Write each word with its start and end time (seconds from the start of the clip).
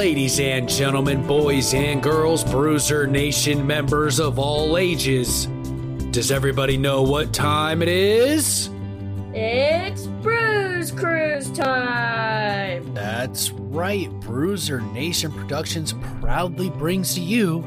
Ladies 0.00 0.40
and 0.40 0.66
gentlemen, 0.66 1.26
boys 1.26 1.74
and 1.74 2.02
girls, 2.02 2.42
Bruiser 2.42 3.06
Nation 3.06 3.66
members 3.66 4.18
of 4.18 4.38
all 4.38 4.78
ages, 4.78 5.44
does 6.10 6.30
everybody 6.30 6.78
know 6.78 7.02
what 7.02 7.34
time 7.34 7.82
it 7.82 7.88
is? 7.88 8.70
It's 9.34 10.06
Bruise 10.06 10.90
Cruise 10.90 11.50
time! 11.50 12.94
That's 12.94 13.50
right. 13.50 14.08
Bruiser 14.20 14.80
Nation 14.80 15.32
Productions 15.32 15.92
proudly 16.18 16.70
brings 16.70 17.14
to 17.16 17.20
you 17.20 17.60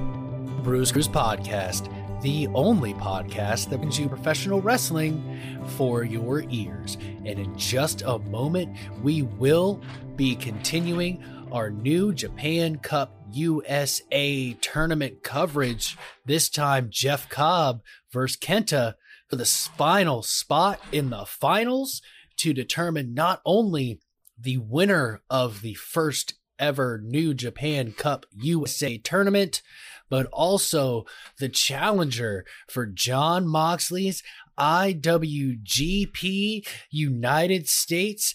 Bruise 0.63 0.91
Cruise 0.91 1.07
Podcast, 1.07 1.87
the 2.23 2.47
only 2.55 2.95
podcast 2.95 3.69
that 3.69 3.77
brings 3.77 3.99
you 3.99 4.09
professional 4.09 4.59
wrestling 4.59 5.39
for 5.77 6.03
your 6.03 6.45
ears. 6.49 6.97
And 7.25 7.37
in 7.37 7.55
just 7.55 8.01
a 8.01 8.17
moment, 8.17 8.75
we 9.03 9.21
will 9.21 9.79
be 10.15 10.35
continuing 10.35 11.23
our 11.53 11.69
new 11.69 12.11
Japan 12.11 12.77
Cup 12.77 13.15
USA 13.31 14.57
tournament 14.59 15.21
coverage. 15.21 15.95
This 16.25 16.49
time, 16.49 16.87
Jeff 16.89 17.29
Cobb 17.29 17.83
versus 18.11 18.37
Kenta 18.37 18.95
for 19.29 19.35
the 19.35 19.45
final 19.45 20.23
spot 20.23 20.81
in 20.91 21.11
the 21.11 21.25
finals 21.25 22.01
to 22.37 22.53
determine 22.53 23.13
not 23.13 23.39
only 23.45 24.01
the 24.37 24.57
winner 24.57 25.21
of 25.29 25.61
the 25.61 25.75
first 25.75 26.33
ever 26.57 26.99
New 27.03 27.35
Japan 27.35 27.91
Cup 27.91 28.25
USA 28.31 28.97
tournament, 28.97 29.61
but 30.09 30.25
also 30.33 31.05
the 31.37 31.49
challenger 31.49 32.45
for 32.67 32.87
Jon 32.87 33.47
Moxley's 33.47 34.23
IWGP 34.57 36.67
United 36.89 37.67
States 37.67 38.33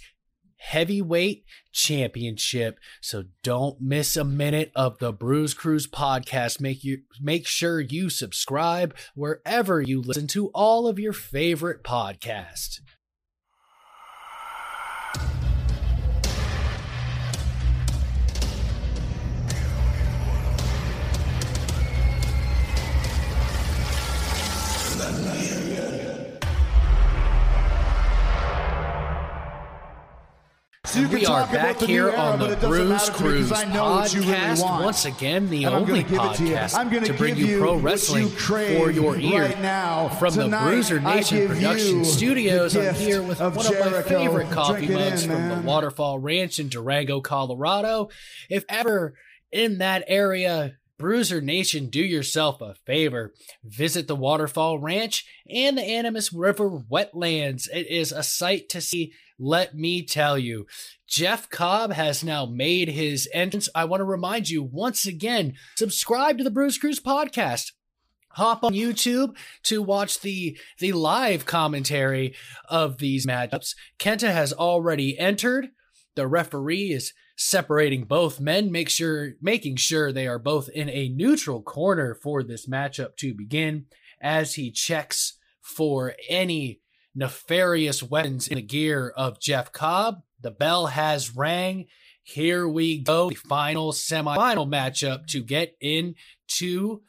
Heavyweight 0.58 1.44
Championship. 1.72 2.78
So 3.00 3.24
don't 3.42 3.80
miss 3.80 4.16
a 4.16 4.24
minute 4.24 4.70
of 4.74 4.98
the 4.98 5.12
Bruise 5.12 5.54
Cruise 5.54 5.86
podcast. 5.86 6.60
Make 6.60 6.84
you 6.84 6.98
make 7.20 7.46
sure 7.46 7.80
you 7.80 8.10
subscribe 8.10 8.94
wherever 9.14 9.80
you 9.80 10.02
listen 10.02 10.26
to 10.28 10.48
all 10.48 10.86
of 10.86 10.98
your 10.98 11.12
favorite 11.12 11.82
podcasts. 11.82 12.80
So 30.98 31.04
you 31.04 31.09
we 31.14 31.20
can 31.20 31.31
are 31.32 31.47
back 31.53 31.78
the 31.78 31.86
here 31.86 32.09
era, 32.09 32.19
on 32.19 32.38
the 32.41 32.44
it 32.47 32.48
doesn't 32.60 32.69
Bruise 32.70 32.88
matter 32.88 33.04
to 33.06 33.12
me 33.12 33.19
'cause 33.19 33.20
Cruise 33.20 33.50
really 33.50 33.64
podcast. 34.26 34.62
want. 34.62 34.84
Once 34.84 35.04
again, 35.04 35.48
the 35.50 35.64
And 35.64 35.75
only 35.75 36.03
gonna 36.03 36.03
give 36.03 36.12
it 36.32 36.36
to 36.38 36.44
you. 36.44 36.54
podcast 36.56 36.75
I'm 36.78 36.88
gonna 36.91 37.06
to 37.06 37.12
bring 37.14 37.36
you 37.36 37.59
pro 37.59 37.75
wrestling 37.76 38.22
you 38.25 38.28
for 38.31 38.91
your 38.91 39.16
ear. 39.19 39.42
right 39.42 39.62
now. 39.62 40.09
From 40.19 40.34
the 40.34 40.48
Bruiser 40.48 41.00
Nation 41.00 41.47
Production 41.48 42.04
Studios, 42.04 42.76
I'm 42.76 42.94
here 42.94 43.22
with 43.22 43.38
one 43.41 43.53
of 43.53 43.78
my 43.78 44.03
favorite 44.03 44.50
coffee 44.50 44.86
Drink 44.86 45.00
mugs 45.00 45.25
in, 45.25 45.31
from 45.31 45.48
the. 45.48 45.56
Waterfall 45.69 46.19
Ranch 46.19 46.59
in 46.59 46.69
Durango, 46.69 47.20
Colorado. 47.20 48.09
If 48.50 48.65
ever 48.69 49.15
in 49.53 49.78
that 49.78 50.04
area, 50.09 50.72
Bruiser 50.98 51.41
Nation, 51.41 51.91
do 51.91 52.00
yourself 52.00 52.60
a 52.60 52.75
favor. 52.86 53.32
Visit 53.62 54.09
the 54.09 54.16
Waterfall 54.16 54.78
Ranch 54.80 55.25
and 55.48 55.78
the 55.78 55.82
Animas 55.82 56.32
River 56.32 56.69
wetlands. 56.91 57.69
It 57.72 57.86
is 57.88 58.10
a 58.10 58.22
sight 58.25 58.69
to 58.70 58.80
see. 58.80 59.12
Let 59.38 59.76
me 59.76 60.03
tell 60.03 60.37
you, 60.37 60.66
Jeff 61.06 61.49
Cobb 61.49 61.93
has 61.93 62.25
now 62.25 62.44
made 62.44 62.88
his 62.88 63.28
entrance. 63.32 63.69
I 63.72 63.84
want 63.84 64.00
to 64.00 64.04
remind 64.04 64.50
you 64.50 64.65
once 64.65 65.06
again 65.06 65.54
subscribe 65.76 66.38
to 66.38 66.44
the 66.44 66.50
Bruise 66.50 66.76
Cruise 66.76 66.99
podcast. 66.99 67.72
Hop 68.32 68.65
on 68.65 68.72
YouTube 68.75 69.37
to 69.65 69.81
watch 69.81 70.21
the 70.21 70.59
the 70.81 70.93
live 70.93 71.47
commentary 71.47 72.34
of 72.69 72.98
these 72.98 73.27
matchups. 73.27 73.75
Kenta 73.98 74.32
has 74.32 74.53
already 74.53 75.16
entered. 75.19 75.69
The 76.16 76.27
referee 76.27 76.91
is 76.91 77.12
separating 77.37 78.04
both 78.04 78.41
men, 78.41 78.72
make 78.72 78.88
sure 78.88 79.34
making 79.41 79.77
sure 79.77 80.12
they 80.12 80.27
are 80.27 80.41
both 80.41 80.69
in 80.69 80.88
a 80.91 81.09
neutral 81.09 81.62
corner 81.62 82.15
for 82.15 82.43
this 82.43 82.66
matchup 82.66 83.16
to 83.19 83.34
begin 83.34 83.87
as 84.21 84.54
he 84.54 84.72
checks 84.72 85.38
for 85.60 86.15
any 86.28 86.81
nefarious 87.18 88.00
weapons 88.00 88.46
in 88.46 88.54
the 88.54 88.62
gear 88.62 89.12
of 89.16 89.40
Jeff 89.40 89.72
Cobb. 89.72 90.22
The 90.40 90.52
bell 90.52 90.86
has 90.86 91.34
rang. 91.34 91.86
Here 92.22 92.68
we 92.68 93.00
go. 93.00 93.28
The 93.28 93.34
final 93.34 93.92
semifinal 93.92 94.68
matchup 94.68 95.26
to 95.28 95.42
get 95.42 95.74
into 95.80 97.02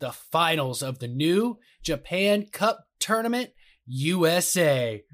the 0.00 0.10
finals 0.10 0.82
of 0.82 0.98
the 0.98 1.06
new 1.06 1.58
Japan 1.84 2.46
Cup 2.50 2.86
tournament 2.98 3.50
USA. 3.86 5.04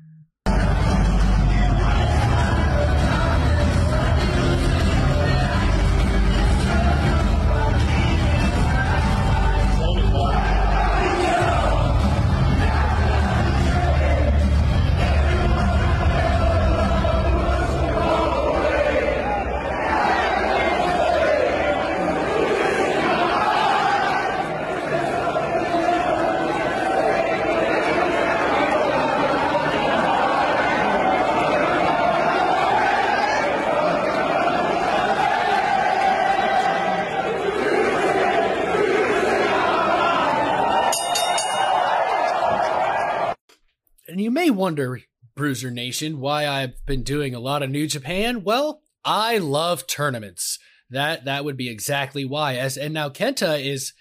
Wonder, 44.68 45.00
Bruiser 45.34 45.70
Nation, 45.70 46.20
why 46.20 46.46
I've 46.46 46.84
been 46.84 47.02
doing 47.02 47.34
a 47.34 47.40
lot 47.40 47.62
of 47.62 47.70
New 47.70 47.86
Japan. 47.86 48.44
Well, 48.44 48.82
I 49.02 49.38
love 49.38 49.86
tournaments. 49.86 50.58
That 50.90 51.24
that 51.24 51.42
would 51.46 51.56
be 51.56 51.70
exactly 51.70 52.26
why. 52.26 52.56
As 52.56 52.76
and 52.76 52.92
now 52.92 53.08
Kenta 53.08 53.64
is 53.64 53.94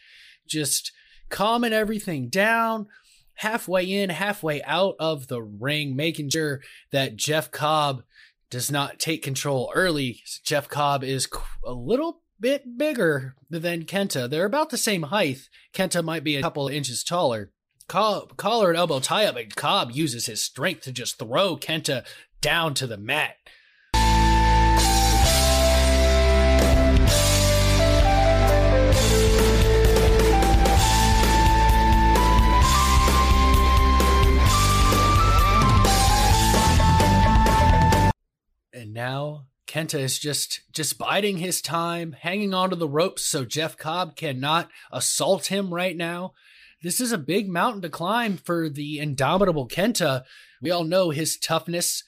just 0.46 0.92
calming 1.30 1.72
everything 1.72 2.28
down, 2.28 2.88
halfway 3.36 3.86
in, 3.86 4.10
halfway 4.10 4.62
out 4.64 4.96
of 5.00 5.30
the 5.30 5.42
ring, 5.42 5.96
making 5.96 6.32
sure 6.32 6.60
that 6.92 7.16
Jeff 7.16 7.50
Cobb 7.50 8.04
does 8.50 8.70
not 8.70 9.00
take 9.00 9.24
control 9.24 9.72
early. 9.74 10.22
Jeff 10.44 10.68
Cobb 10.68 11.02
is 11.02 11.30
a 11.66 11.72
little 11.72 12.24
bit 12.42 12.78
bigger 12.78 13.36
than 13.50 13.86
Kenta. 13.86 14.30
They're 14.30 14.44
about 14.44 14.70
the 14.70 14.78
same 14.78 15.04
height. 15.04 15.48
Kenta 15.74 16.04
might 16.04 16.26
be 16.26 16.36
a 16.36 16.42
couple 16.42 16.68
inches 16.68 17.06
taller. 17.06 17.54
Cobb, 17.88 18.36
collar 18.36 18.68
and 18.68 18.78
elbow 18.78 19.00
tie 19.00 19.26
up, 19.26 19.38
and 19.38 19.56
Cobb 19.56 19.92
uses 19.92 20.26
his 20.26 20.44
strength 20.44 20.82
to 20.82 20.92
just 20.92 21.18
throw 21.18 21.56
Kenta 21.56 22.06
down 22.42 22.74
to 22.74 22.86
the 22.86 22.98
mat. 22.98 23.38
And 38.74 38.94
now 38.94 39.46
Kenta 39.66 39.98
is 39.98 40.20
just 40.20 40.60
just 40.74 40.98
biding 40.98 41.38
his 41.38 41.62
time, 41.62 42.18
hanging 42.20 42.54
onto 42.54 42.76
the 42.76 42.90
ropes 42.90 43.24
so 43.24 43.46
Jeff 43.46 43.78
Cobb 43.78 44.18
cannot 44.18 44.70
assault 44.92 45.46
him 45.46 45.74
right 45.74 45.96
now. 45.96 46.34
This 46.84 47.02
is 47.02 47.12
a 47.12 47.18
big 47.18 47.50
mountain 47.50 47.82
to 47.82 47.90
climb 47.90 48.38
for 48.38 48.70
the 48.70 49.00
indomitable 49.00 49.68
Kenta. 49.68 50.24
We 50.62 50.70
all 50.70 50.84
know 50.84 51.10
his 51.10 51.38
toughness 51.38 52.04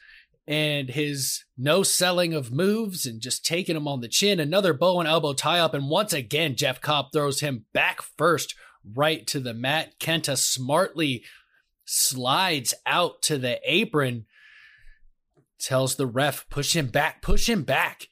and 0.47 0.89
his 0.89 1.43
no 1.57 1.81
selling 1.83 2.33
of 2.33 2.51
moves 2.51 3.05
and 3.05 3.21
just 3.21 3.45
taking 3.45 3.75
him 3.75 3.87
on 3.87 4.01
the 4.01 4.07
chin. 4.07 4.39
Another 4.39 4.73
bow 4.73 4.99
and 4.99 5.07
elbow 5.07 5.33
tie 5.33 5.59
up, 5.59 5.73
and 5.73 5.89
once 5.89 6.13
again, 6.13 6.55
Jeff 6.55 6.81
Cobb 6.81 7.07
throws 7.11 7.39
him 7.39 7.65
back 7.73 8.01
first, 8.01 8.55
right 8.95 9.25
to 9.27 9.39
the 9.39 9.53
mat. 9.53 9.93
Kenta 9.99 10.37
smartly 10.37 11.23
slides 11.85 12.73
out 12.85 13.21
to 13.23 13.37
the 13.37 13.59
apron, 13.63 14.25
tells 15.59 15.95
the 15.95 16.07
ref, 16.07 16.47
push 16.49 16.75
him 16.75 16.87
back, 16.87 17.21
push 17.21 17.49
him 17.49 17.63
back. 17.63 18.07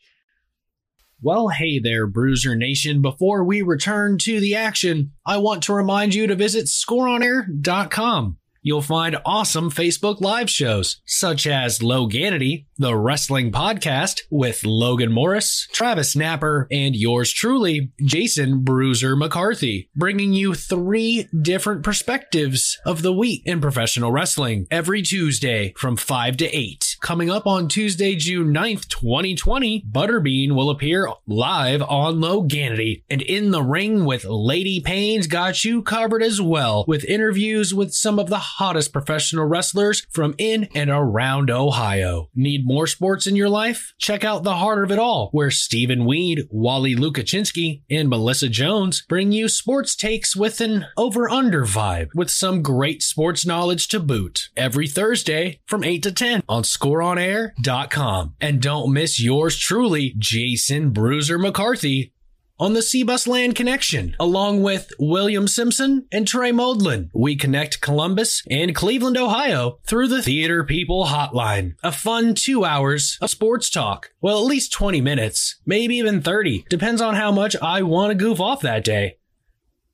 Well, 1.20 1.48
hey 1.48 1.80
there, 1.80 2.06
Bruiser 2.06 2.56
Nation. 2.56 3.02
Before 3.02 3.44
we 3.44 3.64
return 3.64 4.20
to 4.20 4.40
the 4.40 4.54
action, 4.56 5.14
I 5.26 5.38
want 5.38 5.64
to 5.64 5.74
remind 5.74 6.14
you 6.14 6.28
to 6.28 6.36
visit 6.36 6.66
scoreonair.com. 6.68 8.38
you'll 8.62 8.82
find 8.84 9.18
awesome 9.26 9.72
Facebook 9.72 10.22
live 10.22 10.50
shows, 10.50 11.02
such 11.06 11.48
as 11.48 11.80
Loganity, 11.80 12.66
the 12.78 12.96
wrestling 12.96 13.52
podcast 13.52 14.22
with 14.30 14.64
Logan 14.64 15.12
Morris, 15.12 15.68
Travis 15.72 16.16
Napper, 16.16 16.68
and 16.70 16.96
yours 16.96 17.32
truly, 17.34 17.92
Jason 18.04 18.64
Bruiser 18.64 19.16
McCarthy, 19.16 19.90
bringing 19.96 20.34
you 20.34 20.54
three 20.54 21.28
different 21.42 21.82
perspectives 21.82 22.78
of 22.86 23.02
the 23.02 23.14
week 23.14 23.42
in 23.46 23.60
professional 23.60 24.12
wrestling 24.12 24.68
every 24.70 25.02
Tuesday 25.02 25.74
from 25.78 25.96
5 25.96 26.38
to 26.38 26.46
8. 26.56 26.87
Coming 27.00 27.30
up 27.30 27.46
on 27.46 27.68
Tuesday, 27.68 28.16
June 28.16 28.54
9th, 28.54 28.88
2020, 28.88 29.86
Butterbean 29.90 30.54
will 30.54 30.70
appear 30.70 31.08
live 31.28 31.82
on 31.84 32.16
Loganity 32.16 33.04
and 33.10 33.22
in 33.22 33.52
the 33.52 33.62
ring 33.62 34.04
with 34.04 34.26
Lady 34.26 34.82
Payne's 34.82 35.28
got 35.28 35.64
you 35.64 35.82
covered 35.82 36.24
as 36.24 36.42
well 36.42 36.86
with 36.88 37.06
interviews 37.06 37.74
with 37.74 37.94
some 37.94 38.18
of 38.20 38.30
the 38.30 38.38
hottest 38.38 38.92
professional 38.92 39.46
wrestlers 39.46 40.06
from 40.12 40.34
in 40.38 40.68
and 40.74 40.90
around 40.90 41.52
Ohio. 41.52 42.30
Need 42.36 42.66
more 42.66 42.88
sports 42.88 43.28
in 43.28 43.36
your 43.36 43.50
life? 43.50 43.94
Check 44.00 44.24
out 44.24 44.44
The 44.44 44.56
Heart 44.56 44.84
of 44.86 44.92
It 44.92 45.00
All, 45.00 45.30
where 45.32 45.52
Stephen 45.52 46.06
Weed, 46.06 46.48
Wally 46.50 46.96
Lukaczynski, 46.96 47.84
and 47.90 48.10
Melissa 48.10 48.50
Jones 48.50 49.06
bring 49.08 49.32
you 49.32 49.48
sports 49.48 49.96
takes 49.96 50.36
with 50.36 50.60
an 50.62 50.88
over 50.98 51.30
under 51.30 51.64
vibe 51.64 52.10
with 52.16 52.32
some 52.32 52.62
great 52.62 53.04
sports 53.04 53.46
knowledge 53.46 53.88
to 53.90 54.00
boot. 54.00 54.50
Every 54.58 54.88
Thursday 54.88 55.62
from 55.68 55.84
8 55.84 56.04
to 56.04 56.12
10 56.12 56.44
on 56.50 56.64
scoreonair.com. 56.88 58.36
And 58.40 58.62
don't 58.62 58.94
miss 58.94 59.20
yours 59.20 59.58
truly, 59.58 60.14
Jason 60.18 60.92
Bruiser 60.92 61.38
McCarthy, 61.38 62.14
on 62.60 62.74
the 62.74 62.80
Seabus 62.80 63.28
Land 63.28 63.56
Connection, 63.56 64.16
along 64.20 64.64
with 64.64 64.92
William 64.98 65.48
Simpson 65.48 66.08
and 66.12 66.28
Trey 66.28 66.52
Moldlin. 66.52 67.10
We 67.14 67.36
connect 67.36 67.82
Columbus 67.82 68.42
and 68.50 68.74
Cleveland, 68.74 69.16
Ohio 69.18 69.78
through 69.86 70.08
the 70.08 70.24
Theater 70.24 70.64
People 70.64 71.06
Hotline. 71.06 71.76
A 71.84 71.92
fun 71.92 72.34
two 72.34 72.66
hours 72.66 73.18
of 73.22 73.30
sports 73.30 73.70
talk. 73.70 74.10
Well, 74.22 74.40
at 74.40 74.48
least 74.48 74.74
20 74.74 75.02
minutes, 75.02 75.62
maybe 75.66 75.98
even 75.98 76.22
30. 76.22 76.66
Depends 76.70 77.02
on 77.02 77.14
how 77.14 77.32
much 77.32 77.56
I 77.62 77.84
want 77.84 78.12
to 78.12 78.16
goof 78.16 78.40
off 78.40 78.62
that 78.62 78.84
day. 78.84 79.18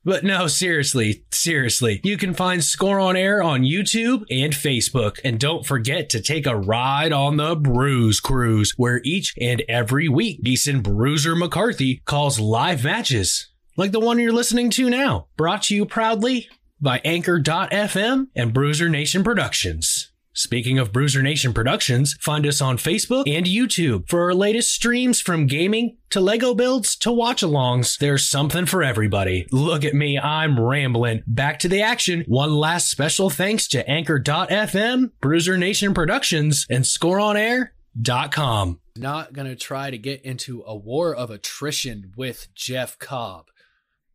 But 0.05 0.23
no, 0.23 0.47
seriously, 0.47 1.23
seriously. 1.31 2.01
You 2.03 2.17
can 2.17 2.33
find 2.33 2.63
Score 2.63 2.99
on 2.99 3.15
Air 3.15 3.41
on 3.41 3.61
YouTube 3.61 4.25
and 4.29 4.53
Facebook. 4.53 5.19
And 5.23 5.39
don't 5.39 5.65
forget 5.65 6.09
to 6.09 6.21
take 6.21 6.45
a 6.45 6.57
ride 6.57 7.13
on 7.13 7.37
the 7.37 7.55
Bruise 7.55 8.19
Cruise, 8.19 8.73
where 8.75 8.99
each 9.05 9.33
and 9.39 9.63
every 9.69 10.09
week, 10.09 10.43
decent 10.43 10.83
Bruiser 10.83 11.35
McCarthy 11.35 12.01
calls 12.05 12.39
live 12.39 12.83
matches. 12.83 13.49
Like 13.77 13.93
the 13.93 13.99
one 13.99 14.19
you're 14.19 14.33
listening 14.33 14.69
to 14.71 14.89
now. 14.89 15.27
Brought 15.37 15.63
to 15.63 15.75
you 15.75 15.85
proudly 15.85 16.49
by 16.81 17.01
Anchor.fm 17.05 18.27
and 18.35 18.53
Bruiser 18.53 18.89
Nation 18.89 19.23
Productions. 19.23 20.02
Speaking 20.35 20.79
of 20.79 20.91
Bruiser 20.91 21.21
Nation 21.21 21.53
Productions, 21.53 22.15
find 22.19 22.47
us 22.47 22.59
on 22.59 22.77
Facebook 22.77 23.23
and 23.27 23.45
YouTube 23.45 24.09
for 24.09 24.23
our 24.23 24.33
latest 24.33 24.73
streams 24.73 25.21
from 25.21 25.45
gaming 25.45 25.97
to 26.09 26.19
Lego 26.19 26.55
builds 26.55 26.95
to 26.97 27.11
watch 27.11 27.43
alongs. 27.43 27.99
There's 27.99 28.27
something 28.27 28.65
for 28.65 28.81
everybody. 28.81 29.45
Look 29.51 29.85
at 29.85 29.93
me, 29.93 30.17
I'm 30.17 30.59
rambling. 30.59 31.21
Back 31.27 31.59
to 31.59 31.69
the 31.69 31.83
action. 31.83 32.23
One 32.27 32.55
last 32.55 32.89
special 32.89 33.29
thanks 33.29 33.67
to 33.69 33.87
Anchor.fm, 33.87 35.11
Bruiser 35.21 35.55
Nation 35.55 35.93
Productions, 35.93 36.65
and 36.67 36.83
ScoreOnAir.com. 36.83 38.79
Not 38.95 39.33
going 39.33 39.47
to 39.47 39.55
try 39.55 39.91
to 39.91 39.97
get 39.97 40.21
into 40.23 40.63
a 40.65 40.75
war 40.75 41.15
of 41.15 41.29
attrition 41.29 42.11
with 42.15 42.47
Jeff 42.55 42.97
Cobb. 42.97 43.49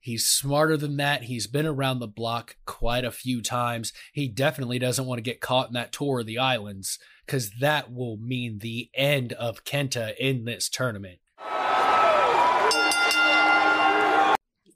He's 0.08 0.26
smarter 0.26 0.78
than 0.78 0.96
that. 0.96 1.24
He's 1.24 1.46
been 1.46 1.66
around 1.66 1.98
the 1.98 2.06
block 2.06 2.56
quite 2.64 3.04
a 3.04 3.10
few 3.10 3.42
times. 3.42 3.92
He 4.10 4.26
definitely 4.26 4.78
doesn't 4.78 5.04
want 5.04 5.18
to 5.18 5.22
get 5.22 5.42
caught 5.42 5.66
in 5.66 5.74
that 5.74 5.92
tour 5.92 6.20
of 6.20 6.26
the 6.26 6.38
islands 6.38 6.98
because 7.26 7.50
that 7.60 7.92
will 7.92 8.16
mean 8.16 8.60
the 8.60 8.88
end 8.94 9.34
of 9.34 9.64
Kenta 9.64 10.16
in 10.16 10.46
this 10.46 10.70
tournament. 10.70 11.18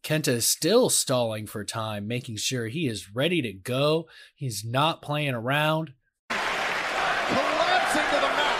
Kenta 0.03 0.29
is 0.29 0.45
still 0.45 0.91
stalling 0.91 1.47
for 1.47 1.65
time, 1.65 2.07
making 2.07 2.37
sure 2.37 2.69
he 2.69 2.87
is 2.87 3.15
ready 3.15 3.41
to 3.41 3.55
go. 3.55 4.09
He's 4.35 4.63
not 4.63 5.01
playing 5.01 5.33
around. 5.33 5.95
Collapsing 6.29 8.05
to 8.05 8.17
the 8.17 8.29
mat. 8.37 8.59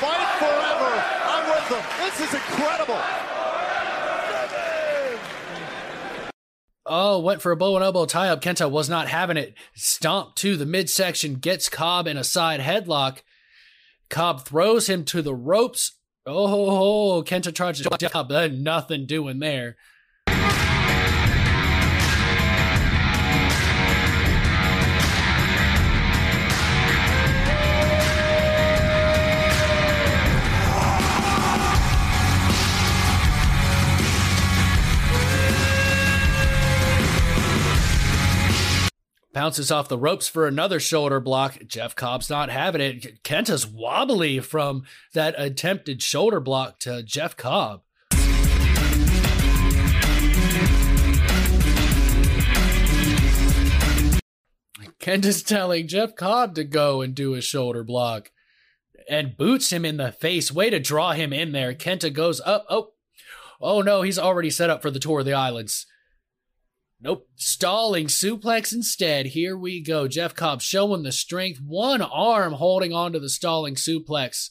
Fight 0.00 0.30
forever. 0.40 0.90
I'm 1.28 1.44
with 1.48 1.68
them. 1.68 1.84
This 2.00 2.18
is 2.26 2.34
incredible. 2.34 3.00
Went 7.22 7.40
for 7.40 7.52
a 7.52 7.56
bow 7.56 7.76
and 7.76 7.84
elbow 7.84 8.04
tie 8.06 8.28
up. 8.28 8.42
Kenta 8.42 8.70
was 8.70 8.88
not 8.88 9.08
having 9.08 9.36
it. 9.36 9.54
Stomp 9.74 10.34
to 10.36 10.56
the 10.56 10.66
midsection, 10.66 11.36
gets 11.36 11.68
Cobb 11.68 12.06
in 12.06 12.16
a 12.16 12.24
side 12.24 12.60
headlock. 12.60 13.18
Cobb 14.10 14.44
throws 14.44 14.88
him 14.88 15.04
to 15.06 15.22
the 15.22 15.34
ropes. 15.34 15.92
Oh, 16.26 17.22
Kenta 17.26 17.54
tries 17.54 17.80
to 17.80 18.08
Cobb. 18.08 18.30
Uh, 18.30 18.48
Nothing 18.48 19.06
doing 19.06 19.38
there. 19.38 19.76
Bounces 39.32 39.70
off 39.70 39.88
the 39.88 39.96
ropes 39.96 40.28
for 40.28 40.46
another 40.46 40.78
shoulder 40.78 41.18
block. 41.18 41.58
Jeff 41.66 41.96
Cobb's 41.96 42.28
not 42.28 42.50
having 42.50 42.82
it. 42.82 43.22
Kenta's 43.22 43.66
wobbly 43.66 44.40
from 44.40 44.84
that 45.14 45.34
attempted 45.38 46.02
shoulder 46.02 46.38
block 46.38 46.78
to 46.80 47.02
Jeff 47.02 47.34
Cobb. 47.34 47.80
Kenta's 55.00 55.42
telling 55.42 55.88
Jeff 55.88 56.14
Cobb 56.14 56.54
to 56.54 56.62
go 56.62 57.00
and 57.00 57.14
do 57.14 57.34
a 57.34 57.40
shoulder 57.40 57.82
block 57.82 58.30
and 59.08 59.36
boots 59.36 59.72
him 59.72 59.86
in 59.86 59.96
the 59.96 60.12
face. 60.12 60.52
Way 60.52 60.68
to 60.68 60.78
draw 60.78 61.12
him 61.12 61.32
in 61.32 61.52
there. 61.52 61.74
Kenta 61.74 62.12
goes 62.12 62.40
up. 62.42 62.66
Oh, 62.68 62.92
oh 63.62 63.80
no, 63.80 64.02
he's 64.02 64.18
already 64.18 64.50
set 64.50 64.68
up 64.68 64.82
for 64.82 64.90
the 64.90 65.00
tour 65.00 65.20
of 65.20 65.26
the 65.26 65.32
islands. 65.32 65.86
Nope. 67.02 67.28
Stalling 67.34 68.06
suplex 68.06 68.72
instead. 68.72 69.26
Here 69.26 69.58
we 69.58 69.82
go. 69.82 70.06
Jeff 70.06 70.34
Cobb 70.36 70.62
showing 70.62 71.02
the 71.02 71.10
strength. 71.10 71.60
One 71.60 72.00
arm 72.00 72.52
holding 72.54 72.92
onto 72.92 73.18
the 73.18 73.28
stalling 73.28 73.74
suplex. 73.74 74.50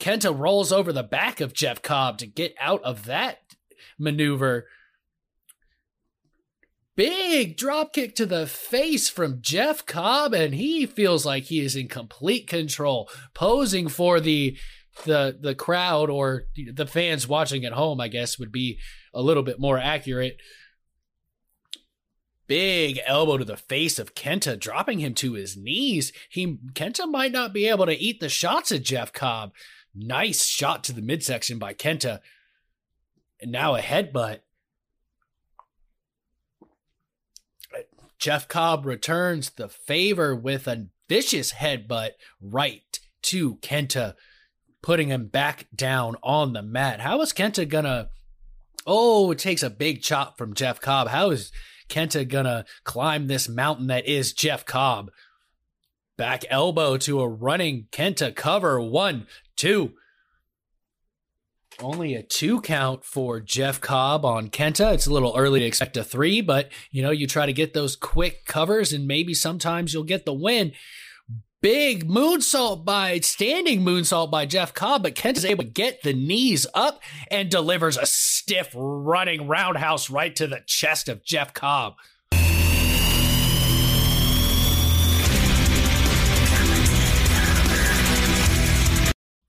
Kenta 0.00 0.36
rolls 0.36 0.72
over 0.72 0.92
the 0.92 1.04
back 1.04 1.40
of 1.40 1.54
Jeff 1.54 1.80
Cobb 1.80 2.18
to 2.18 2.26
get 2.26 2.54
out 2.60 2.82
of 2.82 3.04
that 3.04 3.38
maneuver. 3.96 4.66
Big 6.96 7.56
drop 7.56 7.92
kick 7.92 8.16
to 8.16 8.26
the 8.26 8.48
face 8.48 9.08
from 9.08 9.40
Jeff 9.40 9.86
Cobb, 9.86 10.34
and 10.34 10.54
he 10.54 10.84
feels 10.84 11.24
like 11.24 11.44
he 11.44 11.60
is 11.60 11.76
in 11.76 11.86
complete 11.86 12.48
control, 12.48 13.08
posing 13.34 13.88
for 13.88 14.18
the 14.18 14.58
the 15.06 15.38
the 15.40 15.54
crowd 15.54 16.10
or 16.10 16.44
the 16.74 16.86
fans 16.86 17.28
watching 17.28 17.64
at 17.64 17.72
home. 17.72 18.00
I 18.00 18.08
guess 18.08 18.38
would 18.38 18.52
be 18.52 18.78
a 19.14 19.22
little 19.22 19.44
bit 19.44 19.60
more 19.60 19.78
accurate 19.78 20.36
big 22.46 23.00
elbow 23.06 23.38
to 23.38 23.44
the 23.44 23.56
face 23.56 23.98
of 23.98 24.14
Kenta, 24.14 24.58
dropping 24.58 24.98
him 24.98 25.14
to 25.14 25.34
his 25.34 25.56
knees. 25.56 26.12
He 26.28 26.58
Kenta 26.74 27.10
might 27.10 27.32
not 27.32 27.52
be 27.52 27.66
able 27.68 27.86
to 27.86 27.98
eat 27.98 28.20
the 28.20 28.28
shots 28.28 28.72
at 28.72 28.82
Jeff 28.82 29.12
Cobb. 29.12 29.52
Nice 29.94 30.46
shot 30.46 30.84
to 30.84 30.92
the 30.92 31.02
midsection 31.02 31.58
by 31.58 31.74
Kenta. 31.74 32.20
And 33.40 33.52
now 33.52 33.74
a 33.74 33.80
headbutt. 33.80 34.40
Jeff 38.18 38.46
Cobb 38.46 38.86
returns 38.86 39.50
the 39.50 39.68
favor 39.68 40.34
with 40.34 40.68
a 40.68 40.86
vicious 41.08 41.54
headbutt 41.54 42.10
right 42.40 43.00
to 43.22 43.56
Kenta, 43.56 44.14
putting 44.80 45.08
him 45.08 45.26
back 45.26 45.66
down 45.74 46.14
on 46.22 46.52
the 46.52 46.62
mat. 46.62 47.00
How 47.00 47.20
is 47.20 47.32
Kenta 47.32 47.68
gonna? 47.68 48.10
Oh, 48.86 49.30
it 49.32 49.38
takes 49.38 49.62
a 49.64 49.70
big 49.70 50.02
chop 50.02 50.38
from 50.38 50.54
Jeff 50.54 50.80
Cobb. 50.80 51.08
How 51.08 51.30
is 51.30 51.50
Kenta 51.88 52.26
gonna 52.26 52.64
climb 52.84 53.26
this 53.26 53.48
mountain 53.48 53.88
that 53.88 54.06
is 54.06 54.32
Jeff 54.32 54.64
Cobb? 54.64 55.10
Back 56.16 56.44
elbow 56.50 56.96
to 56.98 57.20
a 57.20 57.28
running 57.28 57.86
Kenta 57.90 58.34
cover. 58.34 58.80
One, 58.80 59.26
two. 59.56 59.94
Only 61.80 62.14
a 62.14 62.22
two 62.22 62.60
count 62.60 63.04
for 63.04 63.40
Jeff 63.40 63.80
Cobb 63.80 64.24
on 64.24 64.50
Kenta. 64.50 64.92
It's 64.92 65.06
a 65.06 65.12
little 65.12 65.34
early 65.36 65.60
to 65.60 65.66
expect 65.66 65.96
a 65.96 66.04
three, 66.04 66.40
but 66.40 66.70
you 66.90 67.02
know, 67.02 67.10
you 67.10 67.26
try 67.26 67.46
to 67.46 67.52
get 67.52 67.72
those 67.72 67.96
quick 67.96 68.44
covers 68.44 68.92
and 68.92 69.06
maybe 69.06 69.34
sometimes 69.34 69.92
you'll 69.92 70.04
get 70.04 70.24
the 70.24 70.34
win. 70.34 70.72
Big 71.62 72.08
moonsault 72.08 72.84
by 72.84 73.20
standing 73.20 73.82
moonsault 73.82 74.32
by 74.32 74.44
Jeff 74.44 74.74
Cobb, 74.74 75.04
but 75.04 75.14
Kent 75.14 75.38
is 75.38 75.44
able 75.44 75.62
to 75.62 75.70
get 75.70 76.02
the 76.02 76.12
knees 76.12 76.66
up 76.74 77.00
and 77.30 77.48
delivers 77.48 77.96
a 77.96 78.04
stiff 78.04 78.70
running 78.74 79.46
roundhouse 79.46 80.10
right 80.10 80.34
to 80.34 80.48
the 80.48 80.64
chest 80.66 81.08
of 81.08 81.24
Jeff 81.24 81.54
Cobb. 81.54 81.94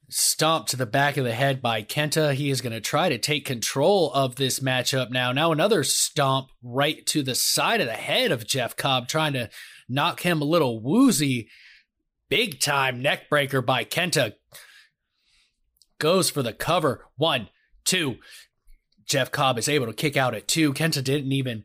stomp 0.10 0.68
to 0.68 0.78
the 0.78 0.86
back 0.86 1.18
of 1.18 1.24
the 1.24 1.34
head 1.34 1.62
by 1.62 1.82
Kenta. 1.82 2.34
He 2.34 2.52
is 2.52 2.62
going 2.62 2.74
to 2.74 2.82
try 2.82 3.10
to 3.10 3.18
take 3.18 3.46
control 3.46 4.12
of 4.14 4.36
this 4.36 4.60
matchup 4.60 5.10
now. 5.10 5.32
Now, 5.32 5.52
another 5.52 5.84
stomp 5.84 6.50
right 6.62 7.04
to 7.08 7.24
the 7.24 7.34
side 7.34 7.82
of 7.82 7.88
the 7.88 7.94
head 7.94 8.32
of 8.32 8.46
Jeff 8.46 8.76
Cobb, 8.76 9.08
trying 9.08 9.34
to 9.34 9.50
knock 9.90 10.22
him 10.22 10.42
a 10.42 10.46
little 10.46 10.80
woozy. 10.80 11.50
Big 12.34 12.60
time 12.60 13.00
neck 13.00 13.30
breaker 13.30 13.62
by 13.62 13.86
Kenta. 13.86 14.34
Goes 16.00 16.32
for 16.32 16.42
the 16.42 16.52
cover. 16.52 17.06
One, 17.16 17.50
two. 17.86 18.16
Jeff 19.06 19.32
Cobb 19.32 19.60
is 19.60 19.70
able 19.70 19.86
to 19.86 19.94
kick 19.94 20.18
out 20.18 20.34
at 20.34 20.48
two. 20.48 20.74
Kenta 20.74 21.04
didn't 21.04 21.32
even 21.32 21.64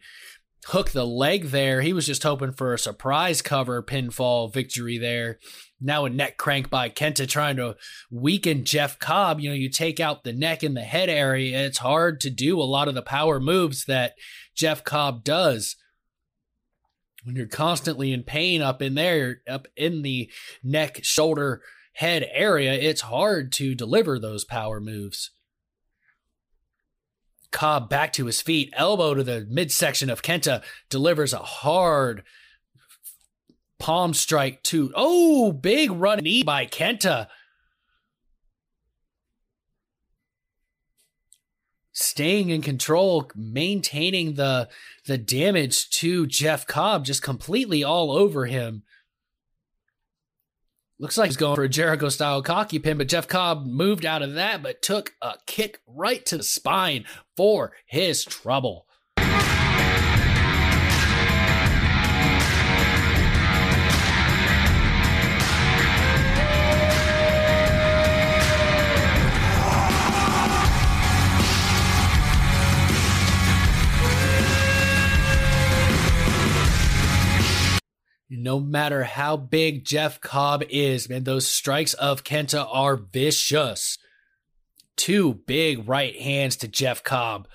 hook 0.67 0.91
the 0.91 1.07
leg 1.07 1.45
there. 1.45 1.81
He 1.81 1.95
was 1.95 2.05
just 2.05 2.23
hoping 2.23 2.53
for 2.53 2.75
a 2.75 2.79
surprise 2.79 3.41
cover 3.41 3.83
pinfall 3.83 4.53
victory 4.53 4.99
there. 4.99 5.39
Now 5.81 6.05
a 6.05 6.11
neck 6.11 6.37
crank 6.37 6.69
by 6.69 6.91
Kenta 6.91 7.27
trying 7.27 7.57
to 7.57 7.77
weaken 8.11 8.67
Jeff 8.67 8.99
Cobb. 8.99 9.41
You 9.41 9.49
know, 9.49 9.57
you 9.57 9.71
take 9.71 10.01
out 10.01 10.23
the 10.23 10.35
neck 10.35 10.63
and 10.63 10.77
the 10.77 10.83
head 10.83 11.09
area. 11.09 11.65
It's 11.65 11.79
hard 11.79 12.21
to 12.21 12.29
do 12.29 12.61
a 12.61 12.65
lot 12.65 12.89
of 12.89 12.95
the 12.95 13.01
power 13.01 13.41
moves 13.41 13.87
that 13.87 14.17
Jeff 14.55 14.85
Cobb 14.85 15.25
does. 15.25 15.77
When 17.29 17.37
you're 17.37 17.47
constantly 17.47 18.15
in 18.15 18.23
pain 18.23 18.63
up 18.63 18.81
in 18.81 18.95
there, 18.95 19.43
up 19.47 19.69
in 19.77 20.01
the 20.01 20.31
neck, 20.65 21.01
shoulder, 21.05 21.61
head 21.93 22.27
area, 22.33 22.73
it's 22.73 23.03
hard 23.03 23.53
to 23.53 23.75
deliver 23.75 24.19
those 24.19 24.47
power 24.47 24.81
moves. 24.81 25.33
Cobb 27.51 27.91
back 27.91 28.15
to 28.15 28.25
his 28.25 28.41
feet, 28.41 28.73
elbow 28.75 29.13
to 29.13 29.23
the 29.23 29.47
midsection 29.51 30.09
of 30.09 30.23
Kenta, 30.23 30.65
delivers 30.89 31.35
a 31.35 31.41
hard 31.41 32.23
palm 33.79 34.15
strike 34.15 34.63
to 34.63 34.91
oh 34.97 35.53
big 35.53 35.91
run 35.91 36.21
knee 36.21 36.43
by 36.43 36.65
Kenta. 36.65 37.29
Staying 42.01 42.51
in 42.51 42.63
control, 42.63 43.29
maintaining 43.35 44.35
the 44.35 44.69
the 45.07 45.19
damage 45.19 45.91
to 45.91 46.29
Jeff 46.29 46.65
Cobb, 46.65 47.05
just 47.05 47.25
completely 47.25 47.83
all 47.83 48.13
over 48.13 48.47
him. 48.47 48.85
Looks 51.01 51.19
like 51.19 51.27
he's 51.27 51.37
going 51.37 51.57
for 51.57 51.65
a 51.65 51.69
Jericho 51.69 52.09
style 52.09 52.41
cocky 52.41 52.79
pin, 52.79 52.99
but 52.99 53.09
Jeff 53.09 53.27
Cobb 53.27 53.67
moved 53.67 54.07
out 54.07 54.23
of 54.23 54.35
that, 54.35 54.63
but 54.63 54.81
took 54.81 55.15
a 55.21 55.35
kick 55.47 55.81
right 55.89 56.25
to 56.27 56.37
the 56.37 56.45
spine 56.45 57.05
for 57.37 57.73
his 57.85 58.25
trouble. 58.25 58.87
No 78.31 78.61
matter 78.61 79.05
how 79.05 79.37
big 79.37 79.85
Jeff 79.85 80.21
Cobb 80.21 80.63
is, 80.69 81.09
man, 81.09 81.25
those 81.25 81.47
strikes 81.47 81.95
of 81.95 82.25
Kenta 82.25 82.67
are 82.71 82.97
vicious. 82.97 83.99
Two 84.97 85.35
big 85.47 85.89
right 85.89 86.15
hands 86.21 86.57
to 86.57 86.69
Jeff 86.69 87.03
Cobb. 87.03 87.49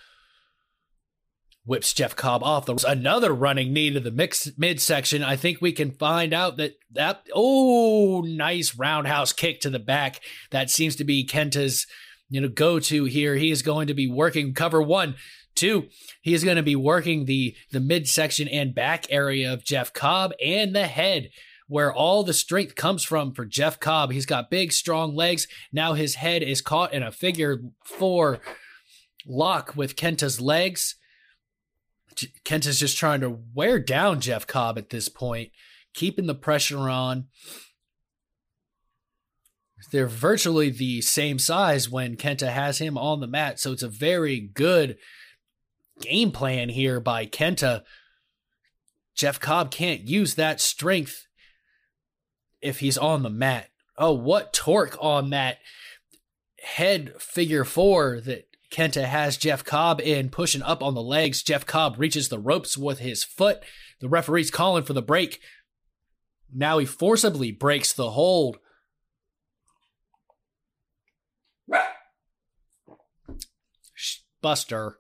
Whips 1.65 1.93
Jeff 1.93 2.15
Cobb 2.15 2.43
off 2.43 2.65
the 2.65 2.83
another 2.87 3.33
running 3.33 3.71
knee 3.71 3.91
to 3.91 3.99
the 3.99 4.11
mix 4.11 4.49
midsection. 4.57 5.23
I 5.23 5.37
think 5.37 5.61
we 5.61 5.71
can 5.71 5.91
find 5.91 6.33
out 6.33 6.57
that 6.57 6.73
that 6.91 7.25
oh 7.33 8.21
nice 8.25 8.75
roundhouse 8.75 9.31
kick 9.31 9.61
to 9.61 9.69
the 9.69 9.79
back. 9.79 10.19
That 10.51 10.69
seems 10.69 10.97
to 10.97 11.05
be 11.05 11.25
Kenta's 11.25 11.87
you 12.29 12.41
know 12.41 12.49
go 12.49 12.79
to 12.81 13.05
here. 13.05 13.35
He 13.35 13.49
is 13.49 13.61
going 13.61 13.87
to 13.87 13.93
be 13.93 14.11
working 14.11 14.53
cover 14.53 14.81
one 14.81 15.15
Two, 15.55 15.87
he 16.21 16.33
is 16.33 16.43
going 16.43 16.57
to 16.57 16.63
be 16.63 16.75
working 16.75 17.25
the 17.25 17.55
the 17.71 17.79
midsection 17.79 18.47
and 18.47 18.73
back 18.73 19.05
area 19.09 19.51
of 19.51 19.63
Jeff 19.63 19.93
Cobb 19.93 20.33
and 20.43 20.75
the 20.75 20.87
head 20.87 21.29
where 21.67 21.93
all 21.93 22.23
the 22.23 22.33
strength 22.33 22.75
comes 22.75 23.03
from 23.03 23.33
for 23.33 23.45
Jeff 23.45 23.79
Cobb. 23.79 24.11
He's 24.11 24.25
got 24.25 24.51
big, 24.51 24.71
strong 24.71 25.15
legs. 25.15 25.47
Now 25.71 25.93
his 25.93 26.15
head 26.15 26.43
is 26.43 26.61
caught 26.61 26.93
in 26.93 27.03
a 27.03 27.11
figure 27.11 27.61
four 27.83 28.39
lock 29.25 29.75
with 29.75 29.95
Kenta's 29.95 30.41
legs. 30.41 30.95
Kenta's 32.45 32.79
just 32.79 32.97
trying 32.97 33.21
to 33.21 33.39
wear 33.53 33.79
down 33.79 34.21
Jeff 34.21 34.45
Cobb 34.45 34.77
at 34.77 34.89
this 34.89 35.09
point, 35.09 35.51
keeping 35.93 36.27
the 36.27 36.35
pressure 36.35 36.89
on. 36.89 37.27
They're 39.91 40.07
virtually 40.07 40.69
the 40.69 41.01
same 41.01 41.39
size 41.39 41.89
when 41.89 42.15
Kenta 42.15 42.51
has 42.51 42.79
him 42.79 42.97
on 42.97 43.19
the 43.19 43.27
mat, 43.27 43.59
so 43.59 43.71
it's 43.71 43.83
a 43.83 43.89
very 43.89 44.39
good 44.39 44.97
game 46.01 46.31
plan 46.31 46.69
here 46.69 46.99
by 46.99 47.25
Kenta. 47.25 47.83
Jeff 49.15 49.39
Cobb 49.39 49.71
can't 49.71 50.07
use 50.07 50.35
that 50.35 50.59
strength 50.59 51.27
if 52.61 52.79
he's 52.79 52.97
on 52.97 53.23
the 53.23 53.29
mat. 53.29 53.69
Oh, 53.97 54.13
what 54.13 54.53
torque 54.53 54.97
on 54.99 55.29
that 55.29 55.59
head 56.59 57.13
figure 57.19 57.63
four 57.63 58.19
that 58.21 58.47
Kenta 58.71 59.03
has 59.03 59.37
Jeff 59.37 59.63
Cobb 59.63 60.01
in, 60.01 60.29
pushing 60.29 60.63
up 60.63 60.81
on 60.81 60.95
the 60.95 61.01
legs. 61.01 61.43
Jeff 61.43 61.65
Cobb 61.65 61.99
reaches 61.99 62.29
the 62.29 62.39
ropes 62.39 62.75
with 62.75 62.99
his 62.99 63.23
foot. 63.23 63.61
The 63.99 64.09
referee's 64.09 64.49
calling 64.49 64.83
for 64.83 64.93
the 64.93 65.01
break. 65.01 65.39
Now 66.51 66.79
he 66.79 66.85
forcibly 66.85 67.51
breaks 67.51 67.93
the 67.93 68.11
hold. 68.11 68.57
Buster. 74.41 74.97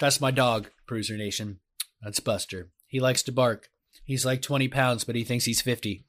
That's 0.00 0.20
my 0.20 0.30
dog, 0.30 0.70
Bruiser 0.86 1.16
Nation. 1.16 1.60
That's 2.02 2.20
Buster. 2.20 2.70
He 2.86 3.00
likes 3.00 3.22
to 3.24 3.32
bark. 3.32 3.68
He's 4.04 4.26
like 4.26 4.42
20 4.42 4.68
pounds, 4.68 5.04
but 5.04 5.16
he 5.16 5.24
thinks 5.24 5.44
he's 5.44 5.62
50. 5.62 6.04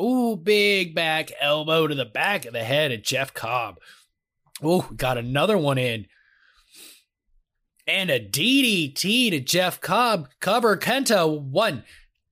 Ooh, 0.00 0.36
big 0.36 0.94
back 0.94 1.30
elbow 1.40 1.86
to 1.86 1.94
the 1.94 2.04
back 2.04 2.46
of 2.46 2.52
the 2.52 2.64
head 2.64 2.90
of 2.90 3.02
Jeff 3.02 3.32
Cobb. 3.32 3.78
Ooh, 4.64 4.86
got 4.96 5.18
another 5.18 5.56
one 5.58 5.78
in. 5.78 6.06
And 7.86 8.10
a 8.10 8.18
DDT 8.18 9.30
to 9.30 9.40
Jeff 9.40 9.80
Cobb. 9.80 10.28
Cover 10.40 10.76
Kenta. 10.76 11.40
One, 11.40 11.84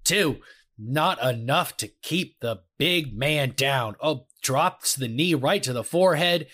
two. 0.04 0.38
Not 0.78 1.22
enough 1.22 1.76
to 1.76 1.88
keep 1.88 2.40
the 2.40 2.62
big 2.78 3.16
man 3.16 3.52
down. 3.54 3.94
Oh, 4.00 4.26
drops 4.42 4.96
the 4.96 5.08
knee 5.08 5.34
right 5.34 5.62
to 5.62 5.72
the 5.72 5.84
forehead. 5.84 6.48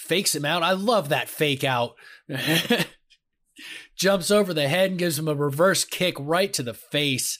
Fakes 0.00 0.34
him 0.34 0.44
out. 0.44 0.62
I 0.62 0.72
love 0.72 1.10
that 1.10 1.28
fake 1.28 1.62
out 1.62 1.94
Jumps 3.96 4.30
over 4.30 4.54
the 4.54 4.68
head 4.68 4.90
and 4.90 4.98
gives 4.98 5.18
him 5.18 5.28
a 5.28 5.34
reverse 5.34 5.84
kick 5.84 6.14
right 6.18 6.52
to 6.54 6.62
the 6.62 6.74
face. 6.74 7.38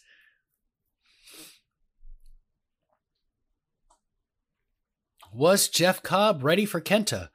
Was 5.32 5.68
Jeff 5.68 6.02
Cobb 6.02 6.42
ready 6.42 6.66
for 6.66 6.80
Kenta? 6.80 7.28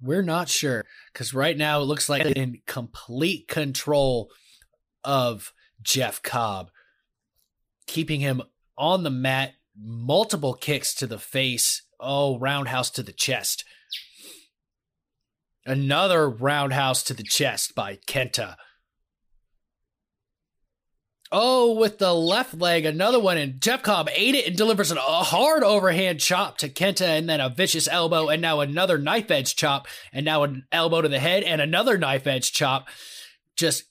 We're 0.00 0.22
not 0.22 0.48
sure 0.48 0.84
because 1.12 1.32
right 1.32 1.56
now 1.56 1.80
it 1.80 1.84
looks 1.84 2.08
like 2.08 2.26
in 2.26 2.60
complete 2.66 3.46
control 3.46 4.30
of 5.04 5.52
Jeff 5.80 6.20
Cobb, 6.22 6.70
keeping 7.86 8.20
him 8.20 8.42
on 8.76 9.04
the 9.04 9.10
mat, 9.10 9.52
multiple 9.78 10.54
kicks 10.54 10.94
to 10.96 11.06
the 11.06 11.18
face, 11.18 11.82
oh, 12.00 12.38
roundhouse 12.40 12.90
to 12.90 13.02
the 13.02 13.12
chest. 13.12 13.64
Another 15.64 16.28
roundhouse 16.28 17.02
to 17.04 17.14
the 17.14 17.22
chest 17.22 17.74
by 17.74 17.98
Kenta. 18.06 18.56
Oh, 21.34 21.72
with 21.72 21.98
the 21.98 22.12
left 22.12 22.52
leg, 22.52 22.84
another 22.84 23.18
one, 23.18 23.38
and 23.38 23.58
Jeff 23.58 23.82
Cobb 23.82 24.10
ate 24.14 24.34
it 24.34 24.46
and 24.46 24.56
delivers 24.56 24.92
a 24.92 24.96
hard 24.96 25.64
overhand 25.64 26.20
chop 26.20 26.58
to 26.58 26.68
Kenta, 26.68 27.06
and 27.06 27.26
then 27.26 27.40
a 27.40 27.48
vicious 27.48 27.88
elbow, 27.88 28.28
and 28.28 28.42
now 28.42 28.60
another 28.60 28.98
knife 28.98 29.30
edge 29.30 29.56
chop, 29.56 29.86
and 30.12 30.26
now 30.26 30.42
an 30.42 30.66
elbow 30.70 31.00
to 31.00 31.08
the 31.08 31.20
head, 31.20 31.42
and 31.42 31.62
another 31.62 31.96
knife 31.96 32.26
edge 32.26 32.52
chop. 32.52 32.86
Just 33.56 33.84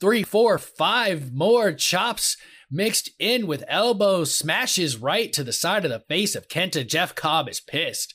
three, 0.00 0.22
four, 0.22 0.58
five 0.58 1.32
more 1.32 1.72
chops 1.72 2.36
mixed 2.70 3.10
in 3.18 3.46
with 3.46 3.64
elbow 3.68 4.24
smashes 4.24 4.98
right 4.98 5.32
to 5.32 5.44
the 5.44 5.54
side 5.54 5.84
of 5.86 5.90
the 5.90 6.00
face 6.00 6.34
of 6.34 6.48
Kenta. 6.48 6.86
Jeff 6.86 7.14
Cobb 7.14 7.48
is 7.48 7.60
pissed. 7.60 8.14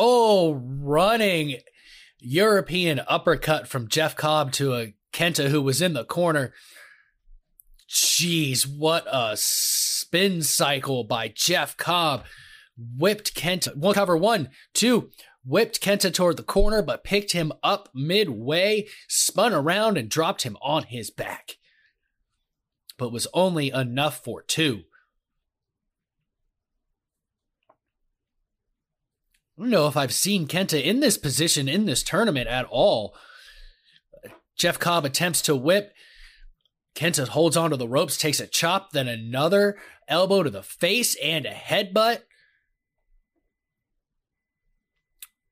Oh, 0.00 0.54
running 0.54 1.56
European 2.20 3.00
uppercut 3.08 3.66
from 3.66 3.88
Jeff 3.88 4.14
Cobb 4.14 4.52
to 4.52 4.74
a 4.74 4.94
Kenta 5.12 5.48
who 5.48 5.60
was 5.60 5.82
in 5.82 5.92
the 5.92 6.04
corner. 6.04 6.54
Jeez, 7.90 8.64
what 8.64 9.04
a 9.10 9.32
spin 9.36 10.42
cycle 10.42 11.02
by 11.02 11.32
Jeff 11.34 11.76
Cobb. 11.76 12.24
Whipped 12.76 13.34
Kenta. 13.34 13.76
One 13.76 13.94
cover 13.94 14.16
one, 14.16 14.50
two, 14.72 15.10
whipped 15.44 15.80
Kenta 15.80 16.14
toward 16.14 16.36
the 16.36 16.44
corner, 16.44 16.80
but 16.80 17.02
picked 17.02 17.32
him 17.32 17.52
up 17.64 17.88
midway, 17.92 18.86
spun 19.08 19.52
around, 19.52 19.98
and 19.98 20.08
dropped 20.08 20.42
him 20.42 20.56
on 20.62 20.84
his 20.84 21.10
back. 21.10 21.56
But 22.96 23.10
was 23.10 23.26
only 23.34 23.70
enough 23.70 24.22
for 24.22 24.42
two. 24.42 24.84
Don't 29.58 29.70
know 29.70 29.88
if 29.88 29.96
I've 29.96 30.14
seen 30.14 30.46
Kenta 30.46 30.82
in 30.82 31.00
this 31.00 31.18
position 31.18 31.68
in 31.68 31.84
this 31.84 32.02
tournament 32.02 32.48
at 32.48 32.66
all. 32.66 33.14
Jeff 34.56 34.78
Cobb 34.78 35.04
attempts 35.04 35.42
to 35.42 35.56
whip. 35.56 35.92
Kenta 36.94 37.28
holds 37.28 37.56
onto 37.56 37.76
the 37.76 37.88
ropes, 37.88 38.16
takes 38.16 38.40
a 38.40 38.46
chop, 38.46 38.92
then 38.92 39.08
another 39.08 39.76
elbow 40.08 40.42
to 40.42 40.50
the 40.50 40.62
face 40.62 41.16
and 41.22 41.44
a 41.44 41.50
headbutt. 41.50 42.22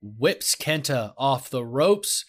Whips 0.01 0.55
Kenta 0.55 1.13
off 1.19 1.51
the 1.51 1.65
ropes. 1.65 2.25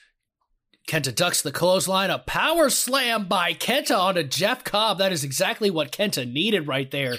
Kenta 0.87 1.13
ducks 1.13 1.41
the 1.41 1.51
clothesline. 1.51 2.09
A 2.09 2.19
power 2.19 2.69
slam 2.69 3.27
by 3.27 3.53
Kenta 3.53 3.97
onto 3.97 4.23
Jeff 4.23 4.63
Cobb. 4.63 4.97
That 4.97 5.11
is 5.11 5.23
exactly 5.23 5.69
what 5.69 5.91
Kenta 5.91 6.31
needed 6.31 6.67
right 6.67 6.89
there 6.89 7.17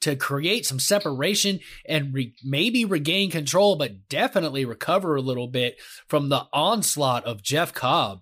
to 0.00 0.16
create 0.16 0.64
some 0.66 0.78
separation 0.78 1.60
and 1.86 2.14
re- 2.14 2.34
maybe 2.44 2.84
regain 2.84 3.30
control, 3.30 3.76
but 3.76 4.08
definitely 4.08 4.64
recover 4.64 5.16
a 5.16 5.20
little 5.22 5.48
bit 5.48 5.76
from 6.06 6.28
the 6.28 6.46
onslaught 6.52 7.24
of 7.24 7.42
Jeff 7.42 7.72
Cobb. 7.72 8.20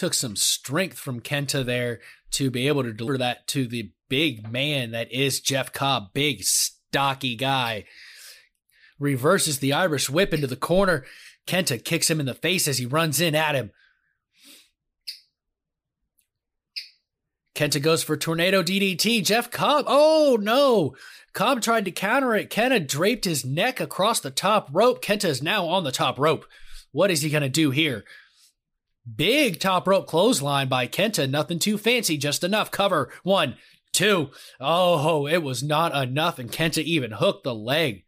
took 0.00 0.14
some 0.14 0.34
strength 0.34 0.98
from 0.98 1.20
Kenta 1.20 1.62
there 1.62 2.00
to 2.30 2.50
be 2.50 2.68
able 2.68 2.82
to 2.82 2.92
deliver 2.92 3.18
that 3.18 3.46
to 3.48 3.66
the 3.66 3.92
big 4.08 4.50
man 4.50 4.92
that 4.92 5.12
is 5.12 5.40
Jeff 5.40 5.74
Cobb, 5.74 6.14
big, 6.14 6.42
stocky 6.42 7.36
guy. 7.36 7.84
Reverses 8.98 9.58
the 9.58 9.74
Irish 9.74 10.08
whip 10.08 10.32
into 10.32 10.46
the 10.46 10.56
corner. 10.56 11.04
Kenta 11.46 11.82
kicks 11.84 12.08
him 12.08 12.18
in 12.18 12.24
the 12.24 12.32
face 12.32 12.66
as 12.66 12.78
he 12.78 12.86
runs 12.86 13.20
in 13.20 13.34
at 13.34 13.54
him. 13.54 13.72
Kenta 17.60 17.82
goes 17.82 18.02
for 18.02 18.16
tornado 18.16 18.62
DDT. 18.62 19.22
Jeff 19.22 19.50
Cobb. 19.50 19.84
Oh 19.86 20.38
no. 20.40 20.96
Cobb 21.34 21.60
tried 21.60 21.84
to 21.84 21.90
counter 21.90 22.34
it. 22.34 22.48
Kenta 22.48 22.88
draped 22.88 23.26
his 23.26 23.44
neck 23.44 23.80
across 23.80 24.18
the 24.18 24.30
top 24.30 24.70
rope. 24.72 25.04
Kenta 25.04 25.26
is 25.26 25.42
now 25.42 25.66
on 25.66 25.84
the 25.84 25.92
top 25.92 26.18
rope. 26.18 26.46
What 26.90 27.10
is 27.10 27.20
he 27.20 27.28
going 27.28 27.42
to 27.42 27.50
do 27.50 27.70
here? 27.70 28.06
Big 29.14 29.60
top 29.60 29.86
rope 29.86 30.06
clothesline 30.06 30.68
by 30.68 30.86
Kenta. 30.86 31.28
Nothing 31.28 31.58
too 31.58 31.76
fancy, 31.76 32.16
just 32.16 32.42
enough. 32.42 32.70
Cover. 32.70 33.12
One, 33.24 33.56
two. 33.92 34.30
Oh, 34.58 35.26
it 35.26 35.42
was 35.42 35.62
not 35.62 35.94
enough, 35.94 36.38
and 36.38 36.50
Kenta 36.50 36.82
even 36.82 37.10
hooked 37.10 37.44
the 37.44 37.54
leg. 37.54 38.04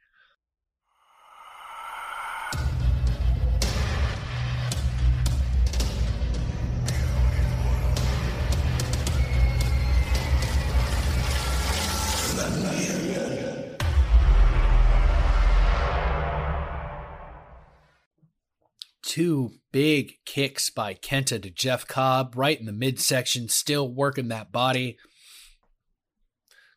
Two 19.13 19.57
big 19.73 20.15
kicks 20.25 20.71
by 20.71 20.95
Kenta 20.95 21.43
to 21.43 21.51
Jeff 21.51 21.87
Cobb 21.87 22.33
right 22.35 22.59
in 22.59 22.65
the 22.65 22.73
midsection, 22.73 23.47
still 23.47 23.87
working 23.87 24.29
that 24.29 24.51
body. 24.51 24.97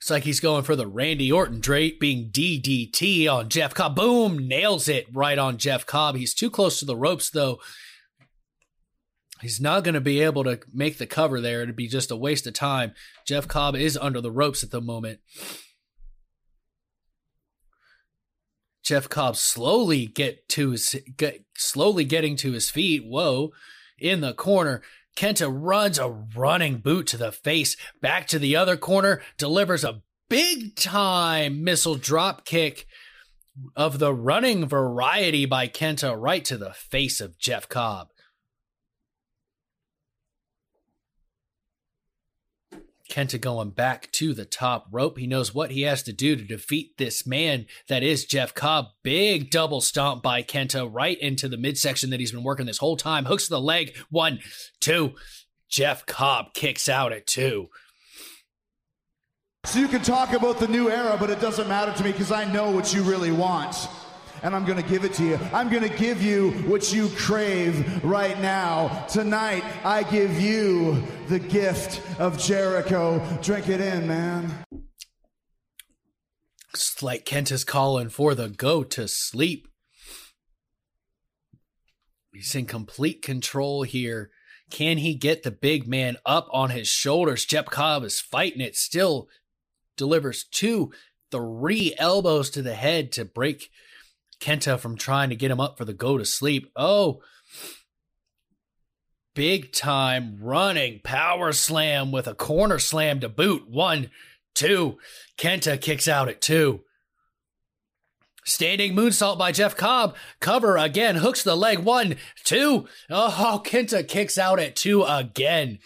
It's 0.02 0.10
like 0.10 0.24
he's 0.24 0.42
going 0.42 0.64
for 0.64 0.76
the 0.76 0.86
Randy 0.86 1.32
Orton 1.32 1.62
draping 1.62 2.32
DDT 2.32 3.32
on 3.32 3.48
Jeff 3.48 3.74
Cobb. 3.74 3.96
Boom, 3.96 4.50
nails 4.50 4.90
it 4.90 5.08
right 5.14 5.40
on 5.40 5.58
Jeff 5.58 5.86
Cobb. 5.86 6.18
He's 6.18 6.34
too 6.34 6.50
close 6.50 6.78
to 6.80 6.86
the 6.86 6.98
ropes 6.98 7.30
though. 7.30 7.62
He's 9.40 9.62
not 9.62 9.86
going 9.86 9.96
to 9.96 10.02
be 10.02 10.20
able 10.20 10.44
to 10.44 10.60
make 10.74 10.98
the 10.98 11.08
cover 11.08 11.40
there. 11.40 11.62
It'd 11.62 11.78
be 11.78 11.88
just 11.88 12.12
a 12.12 12.18
waste 12.18 12.46
of 12.48 12.54
time. 12.54 12.96
Jeff 13.26 13.48
Cobb 13.48 13.78
is 13.78 13.96
under 13.96 14.20
the 14.20 14.30
ropes 14.30 14.62
at 14.62 14.72
the 14.72 14.82
moment. 14.82 15.22
Jeff 18.84 19.08
Cobb 19.08 19.38
slowly 19.38 20.06
get 20.06 20.50
to 20.50 20.72
his 20.72 20.98
get, 21.16 21.45
slowly 21.58 22.06
getting 22.06 22.36
to 22.38 22.52
his 22.52 22.70
feet. 22.70 23.04
Whoa, 23.06 23.52
in 23.98 24.22
the 24.22 24.34
corner. 24.34 24.82
Kenta 25.16 25.50
runs 25.50 25.98
a 25.98 26.10
running 26.10 26.80
boot 26.80 27.08
to 27.08 27.18
the 27.18 27.32
face, 27.32 27.78
back 28.02 28.28
to 28.28 28.38
the 28.38 28.56
other 28.56 28.76
corner, 28.76 29.22
delivers 29.38 29.86
a 29.86 30.02
big 30.30 30.76
time 30.76 31.64
missile 31.64 31.96
drop 31.96 32.46
kick 32.46 32.86
of 33.76 34.00
the 34.00 34.14
running 34.14 34.68
variety 34.68 35.46
by 35.46 35.68
Kenta 35.68 36.14
right 36.18 36.44
to 36.44 36.58
the 36.58 36.74
face 36.74 37.22
of 37.22 37.38
Jeff 37.38 37.70
Cobb. 37.70 38.10
Kenta 43.10 43.40
going 43.40 43.72
back 43.72 44.12
to 44.14 44.34
the 44.34 44.46
top 44.46 44.88
rope. 44.92 45.18
He 45.18 45.28
knows 45.28 45.54
what 45.54 45.72
he 45.72 45.82
has 45.82 46.04
to 46.04 46.14
do 46.14 46.36
to 46.36 46.44
defeat 46.44 46.98
this 46.98 47.26
man 47.26 47.66
that 47.88 48.04
is 48.04 48.26
Jeff 48.26 48.54
Cobb. 48.54 48.86
Big 49.04 49.50
double 49.52 49.82
stomp 49.82 50.24
by 50.24 50.44
Kenta 50.44 50.90
right 50.92 51.20
into 51.20 51.48
the 51.48 51.58
midsection 51.58 52.10
that 52.10 52.20
he's 52.20 52.32
been 52.32 52.44
working 52.44 52.66
this 52.66 52.80
whole 52.80 52.98
time. 52.98 53.26
Hooks 53.26 53.48
the 53.48 53.62
leg. 53.62 53.96
One, 54.10 54.40
two. 54.80 55.16
Jeff 55.70 56.06
Cobb 56.06 56.54
kicks 56.54 56.88
out 56.88 57.12
at 57.12 57.28
two. 57.28 57.70
So 59.66 59.80
you 59.80 59.88
can 59.88 60.02
talk 60.02 60.34
about 60.34 60.60
the 60.60 60.68
new 60.68 60.90
era, 60.92 61.18
but 61.20 61.30
it 61.30 61.42
doesn't 61.42 61.68
matter 61.68 61.92
to 61.92 62.04
me 62.04 62.12
because 62.12 62.32
I 62.32 62.46
know 62.46 62.70
what 62.70 62.94
you 62.94 63.02
really 63.02 63.32
want 63.32 63.88
and 64.46 64.56
I'm 64.56 64.64
going 64.64 64.82
to 64.82 64.88
give 64.88 65.04
it 65.04 65.14
to 65.14 65.24
you. 65.24 65.40
I'm 65.52 65.70
going 65.70 65.82
to 65.82 65.98
give 65.98 66.22
you 66.22 66.52
what 66.68 66.94
you 66.94 67.10
crave 67.18 68.06
right 68.06 68.40
now. 68.40 69.06
Tonight, 69.10 69.64
I 69.84 70.04
give 70.04 70.40
you 70.40 71.02
the 71.28 71.40
gift 71.40 72.00
of 72.20 72.38
Jericho. 72.38 73.20
Drink 73.42 73.70
it 73.70 73.82
in, 73.82 74.08
man. 74.08 74.54
It's 76.72 77.02
like 77.02 77.26
Kent 77.26 77.50
is 77.50 77.64
calling 77.64 78.10
for 78.10 78.36
the 78.36 78.48
go 78.48 78.84
to 78.84 79.08
sleep. 79.08 79.68
He's 82.32 82.54
in 82.54 82.68
complete 82.68 83.24
control 83.24 83.82
here. 83.82 84.30
Can 84.70 85.00
he 85.00 85.16
get 85.16 85.42
the 85.42 85.50
big 85.50 85.88
man 85.88 86.18
up 86.24 86.48
on 86.52 86.70
his 86.70 86.88
shoulders? 86.88 87.46
Jeff 87.46 87.66
Cobb 87.66 88.04
is 88.04 88.20
fighting 88.20 88.62
it, 88.62 88.76
still 88.76 89.28
delivers 89.98 90.44
two, 90.44 90.92
three 91.32 91.96
elbows 91.98 92.52
to 92.52 92.62
the 92.62 92.76
head 92.76 93.12
to 93.14 93.26
break 93.26 93.72
Kenta 94.40 94.80
from 94.80 94.98
trying 94.98 95.30
to 95.30 95.36
get 95.36 95.52
him 95.52 95.60
up 95.60 95.78
for 95.78 95.86
the 95.86 95.94
go 95.94 96.18
to 96.18 96.26
sleep. 96.26 96.72
Oh, 96.76 97.22
big 99.34 99.72
time 99.72 100.38
running 100.42 101.02
power 101.04 101.52
slam 101.52 102.12
with 102.12 102.28
a 102.28 102.34
corner 102.34 102.80
slam 102.80 103.20
to 103.20 103.30
boot. 103.30 103.70
One, 103.70 104.10
two. 104.54 104.98
Kenta 105.38 105.80
kicks 105.80 106.08
out 106.08 106.30
at 106.30 106.42
two. 106.42 106.82
Standing 108.46 108.94
moonsault 108.94 109.40
by 109.40 109.52
Jeff 109.52 109.76
Cobb. 109.76 110.16
Cover 110.40 110.78
again. 110.78 111.16
Hooks 111.16 111.44
the 111.44 111.56
leg. 111.56 111.80
One, 111.80 112.16
two. 112.44 112.88
Oh, 113.10 113.62
Kenta 113.66 114.08
kicks 114.08 114.38
out 114.38 114.60
at 114.60 114.76
two 114.76 115.04
again. 115.04 115.80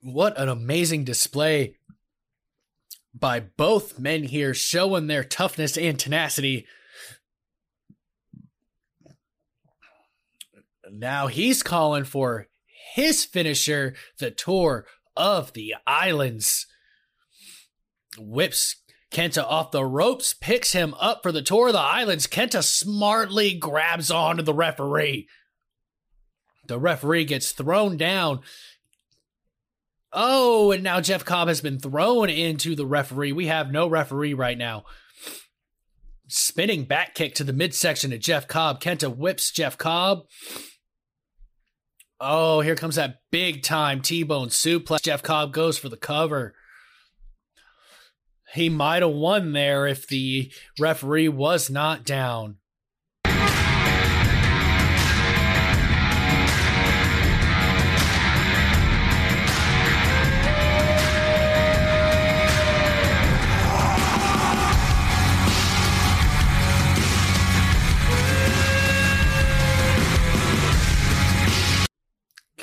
What 0.00 0.38
an 0.38 0.48
amazing 0.48 1.02
display 1.02 1.75
by 3.18 3.40
both 3.40 3.98
men 3.98 4.24
here 4.24 4.54
showing 4.54 5.06
their 5.06 5.24
toughness 5.24 5.76
and 5.76 5.98
tenacity. 5.98 6.66
Now 10.90 11.26
he's 11.26 11.62
calling 11.62 12.04
for 12.04 12.48
his 12.94 13.24
finisher, 13.24 13.94
the 14.18 14.30
tour 14.30 14.86
of 15.16 15.52
the 15.52 15.74
islands. 15.86 16.66
Whips 18.18 18.76
Kenta 19.12 19.44
off 19.44 19.70
the 19.70 19.84
ropes, 19.84 20.34
picks 20.34 20.72
him 20.72 20.94
up 21.00 21.22
for 21.22 21.32
the 21.32 21.42
tour 21.42 21.68
of 21.68 21.74
the 21.74 21.78
islands. 21.78 22.26
Kenta 22.26 22.62
smartly 22.62 23.54
grabs 23.54 24.10
onto 24.10 24.42
the 24.42 24.54
referee. 24.54 25.28
The 26.66 26.78
referee 26.78 27.24
gets 27.24 27.52
thrown 27.52 27.96
down. 27.96 28.40
Oh, 30.18 30.72
and 30.72 30.82
now 30.82 31.02
Jeff 31.02 31.26
Cobb 31.26 31.48
has 31.48 31.60
been 31.60 31.78
thrown 31.78 32.30
into 32.30 32.74
the 32.74 32.86
referee. 32.86 33.32
We 33.32 33.48
have 33.48 33.70
no 33.70 33.86
referee 33.86 34.32
right 34.32 34.56
now. 34.56 34.84
Spinning 36.26 36.84
back 36.84 37.14
kick 37.14 37.34
to 37.34 37.44
the 37.44 37.52
midsection 37.52 38.14
of 38.14 38.20
Jeff 38.20 38.48
Cobb. 38.48 38.80
Kenta 38.80 39.14
whips 39.14 39.52
Jeff 39.52 39.76
Cobb. 39.76 40.20
Oh, 42.18 42.62
here 42.62 42.76
comes 42.76 42.96
that 42.96 43.18
big 43.30 43.62
time 43.62 44.00
T 44.00 44.22
Bone 44.22 44.48
suplex. 44.48 45.02
Jeff 45.02 45.22
Cobb 45.22 45.52
goes 45.52 45.76
for 45.76 45.90
the 45.90 45.98
cover. 45.98 46.54
He 48.54 48.70
might 48.70 49.02
have 49.02 49.12
won 49.12 49.52
there 49.52 49.86
if 49.86 50.08
the 50.08 50.50
referee 50.78 51.28
was 51.28 51.68
not 51.68 52.06
down. 52.06 52.56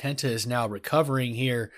Kenta 0.04 0.24
is 0.24 0.46
now 0.46 0.66
recovering 0.66 1.34
here. 1.34 1.72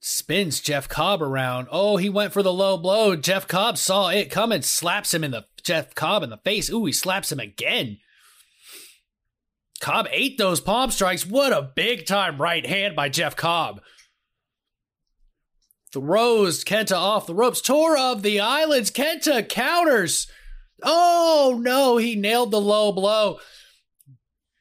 Spins 0.00 0.60
Jeff 0.60 0.86
Cobb 0.86 1.22
around. 1.22 1.66
Oh, 1.70 1.96
he 1.96 2.10
went 2.10 2.34
for 2.34 2.42
the 2.42 2.52
low 2.52 2.76
blow. 2.76 3.16
Jeff 3.16 3.48
Cobb 3.48 3.78
saw 3.78 4.10
it 4.10 4.30
coming, 4.30 4.60
slaps 4.60 5.14
him 5.14 5.24
in 5.24 5.30
the 5.30 5.46
Jeff 5.62 5.94
Cobb 5.94 6.22
in 6.22 6.28
the 6.28 6.36
face. 6.36 6.70
Ooh, 6.70 6.84
he 6.84 6.92
slaps 6.92 7.32
him 7.32 7.40
again. 7.40 7.96
Cobb 9.80 10.08
ate 10.10 10.36
those 10.36 10.60
palm 10.60 10.90
strikes. 10.90 11.24
What 11.24 11.54
a 11.54 11.72
big 11.74 12.04
time 12.04 12.40
right 12.40 12.66
hand 12.66 12.94
by 12.94 13.08
Jeff 13.08 13.34
Cobb. 13.34 13.80
Throws 15.94 16.64
Kenta 16.64 16.96
off 16.96 17.26
the 17.26 17.34
ropes. 17.34 17.62
Tour 17.62 17.96
of 17.96 18.22
the 18.22 18.40
Islands. 18.40 18.90
Kenta 18.90 19.48
counters. 19.48 20.26
Oh 20.82 21.58
no, 21.58 21.96
he 21.96 22.14
nailed 22.14 22.50
the 22.50 22.60
low 22.60 22.92
blow. 22.92 23.38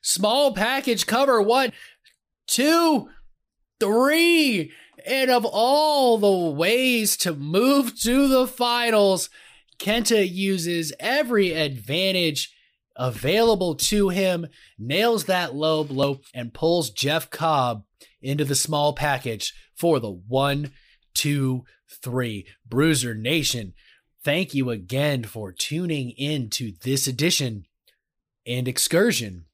Small 0.02 0.54
package 0.54 1.06
cover 1.06 1.42
one 1.42 1.74
two, 2.48 3.10
three. 3.80 4.72
And 5.06 5.30
of 5.30 5.46
all 5.46 6.18
the 6.18 6.52
ways 6.52 7.16
to 7.18 7.34
move 7.34 8.00
to 8.02 8.28
the 8.28 8.48
finals, 8.48 9.30
Kenta 9.78 10.28
uses 10.28 10.94
every 11.00 11.52
advantage 11.52 12.56
available 12.96 13.76
to 13.76 14.10
him, 14.10 14.48
nails 14.80 15.26
that 15.26 15.54
low 15.54 15.84
blow, 15.84 16.22
and 16.34 16.54
pulls 16.54 16.90
Jeff 16.90 17.30
Cobb 17.30 17.84
into 18.22 18.46
the 18.46 18.56
small 18.56 18.94
package 18.94 19.54
for 19.76 20.00
the 20.00 20.12
one, 20.12 20.72
two, 21.14 21.66
three. 22.02 22.48
Bruiser 22.68 23.14
Nation, 23.14 23.74
thank 24.24 24.54
you 24.54 24.70
again 24.70 25.24
for 25.24 25.52
tuning 25.52 26.12
in 26.12 26.50
to 26.52 26.74
this 26.84 27.06
edition 27.06 27.66
and 28.48 28.68
excursion 28.68 29.46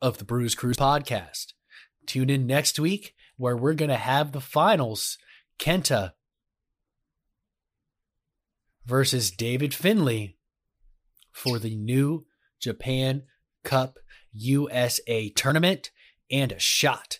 of 0.00 0.18
the 0.18 0.24
Bruise 0.24 0.54
Cruise 0.54 0.76
podcast. 0.76 1.54
Tune 2.08 2.30
in 2.30 2.46
next 2.46 2.78
week 2.78 3.14
where 3.36 3.56
we're 3.56 3.74
going 3.74 3.90
to 3.90 3.96
have 3.96 4.32
the 4.32 4.40
finals 4.40 5.18
Kenta 5.58 6.12
versus 8.86 9.30
David 9.30 9.74
Finlay 9.74 10.38
for 11.30 11.58
the 11.58 11.76
new 11.76 12.24
Japan 12.60 13.24
Cup 13.62 13.98
USA 14.32 15.28
tournament 15.28 15.90
and 16.30 16.50
a 16.50 16.58
shot 16.58 17.18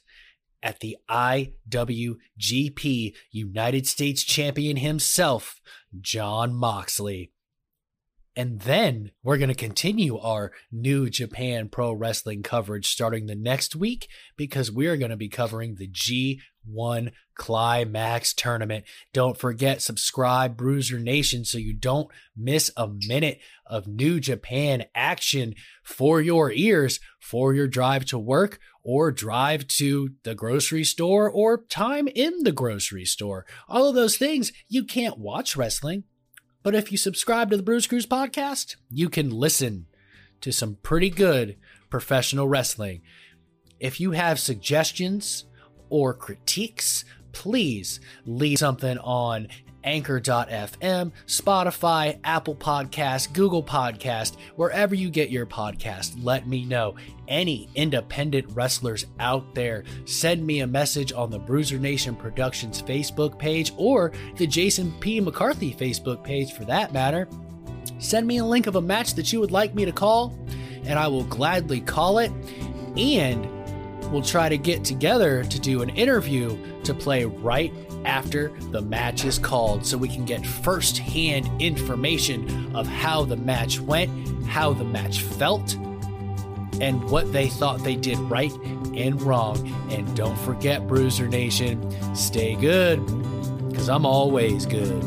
at 0.62 0.80
the 0.80 0.96
IWGP 1.10 2.16
United 3.30 3.86
States 3.86 4.22
champion 4.24 4.78
himself, 4.78 5.60
Jon 6.00 6.54
Moxley. 6.54 7.32
And 8.38 8.60
then 8.60 9.10
we're 9.24 9.36
going 9.36 9.48
to 9.48 9.54
continue 9.54 10.16
our 10.16 10.52
new 10.70 11.10
Japan 11.10 11.68
Pro 11.68 11.92
Wrestling 11.92 12.44
coverage 12.44 12.86
starting 12.86 13.26
the 13.26 13.34
next 13.34 13.74
week 13.74 14.06
because 14.36 14.70
we're 14.70 14.96
going 14.96 15.10
to 15.10 15.16
be 15.16 15.28
covering 15.28 15.74
the 15.74 15.88
G1 15.88 17.10
Climax 17.34 18.32
tournament. 18.32 18.84
Don't 19.12 19.36
forget, 19.36 19.82
subscribe, 19.82 20.56
Bruiser 20.56 21.00
Nation, 21.00 21.44
so 21.44 21.58
you 21.58 21.74
don't 21.74 22.12
miss 22.36 22.70
a 22.76 22.88
minute 23.08 23.40
of 23.66 23.88
New 23.88 24.20
Japan 24.20 24.84
action 24.94 25.56
for 25.82 26.20
your 26.20 26.52
ears 26.52 27.00
for 27.18 27.52
your 27.54 27.66
drive 27.66 28.04
to 28.04 28.20
work 28.20 28.60
or 28.84 29.10
drive 29.10 29.66
to 29.66 30.10
the 30.22 30.36
grocery 30.36 30.84
store 30.84 31.28
or 31.28 31.64
time 31.64 32.06
in 32.06 32.44
the 32.44 32.52
grocery 32.52 33.04
store. 33.04 33.46
All 33.68 33.88
of 33.88 33.96
those 33.96 34.16
things, 34.16 34.52
you 34.68 34.84
can't 34.84 35.18
watch 35.18 35.56
wrestling 35.56 36.04
but 36.62 36.74
if 36.74 36.90
you 36.90 36.98
subscribe 36.98 37.50
to 37.50 37.56
the 37.56 37.62
Bruise 37.62 37.86
Cruise 37.86 38.06
podcast, 38.06 38.76
you 38.90 39.08
can 39.08 39.30
listen 39.30 39.86
to 40.40 40.52
some 40.52 40.78
pretty 40.82 41.10
good 41.10 41.56
professional 41.90 42.48
wrestling. 42.48 43.02
If 43.80 44.00
you 44.00 44.12
have 44.12 44.40
suggestions 44.40 45.44
or 45.88 46.14
critiques, 46.14 47.04
please 47.32 48.00
leave 48.24 48.58
something 48.58 48.98
on 48.98 49.48
Anchor.fm, 49.84 51.12
Spotify, 51.26 52.18
Apple 52.24 52.56
Podcast, 52.56 53.32
Google 53.32 53.62
Podcast, 53.62 54.36
wherever 54.56 54.94
you 54.94 55.10
get 55.10 55.30
your 55.30 55.46
podcast. 55.46 56.14
Let 56.22 56.46
me 56.46 56.64
know. 56.64 56.96
Any 57.26 57.68
independent 57.74 58.46
wrestlers 58.54 59.06
out 59.20 59.54
there, 59.54 59.84
send 60.06 60.46
me 60.46 60.60
a 60.60 60.66
message 60.66 61.12
on 61.12 61.30
the 61.30 61.38
Bruiser 61.38 61.78
Nation 61.78 62.16
Productions 62.16 62.82
Facebook 62.82 63.38
page 63.38 63.72
or 63.76 64.12
the 64.36 64.46
Jason 64.46 64.92
P. 65.00 65.20
McCarthy 65.20 65.74
Facebook 65.74 66.24
page 66.24 66.52
for 66.52 66.64
that 66.64 66.92
matter. 66.92 67.28
Send 67.98 68.26
me 68.26 68.38
a 68.38 68.44
link 68.44 68.66
of 68.66 68.76
a 68.76 68.80
match 68.80 69.14
that 69.14 69.32
you 69.32 69.40
would 69.40 69.50
like 69.50 69.74
me 69.74 69.84
to 69.84 69.92
call, 69.92 70.38
and 70.84 70.98
I 70.98 71.08
will 71.08 71.24
gladly 71.24 71.80
call 71.80 72.18
it. 72.18 72.30
And 72.96 73.46
we'll 74.12 74.22
try 74.22 74.48
to 74.48 74.58
get 74.58 74.84
together 74.84 75.44
to 75.44 75.60
do 75.60 75.82
an 75.82 75.90
interview 75.90 76.56
to 76.84 76.94
play 76.94 77.24
right 77.24 77.72
after 78.04 78.48
the 78.70 78.82
match 78.82 79.24
is 79.24 79.38
called 79.38 79.84
so 79.84 79.96
we 79.96 80.08
can 80.08 80.24
get 80.24 80.46
first 80.46 80.98
hand 80.98 81.48
information 81.60 82.74
of 82.76 82.86
how 82.86 83.24
the 83.24 83.36
match 83.36 83.80
went, 83.80 84.10
how 84.46 84.72
the 84.72 84.84
match 84.84 85.22
felt, 85.22 85.74
and 86.80 87.02
what 87.10 87.32
they 87.32 87.48
thought 87.48 87.82
they 87.82 87.96
did 87.96 88.18
right 88.18 88.52
and 88.94 89.20
wrong. 89.22 89.72
And 89.90 90.16
don't 90.16 90.38
forget, 90.40 90.86
Bruiser 90.86 91.28
Nation, 91.28 92.14
stay 92.14 92.54
good, 92.54 93.04
because 93.68 93.88
I'm 93.88 94.06
always 94.06 94.66
good. 94.66 95.02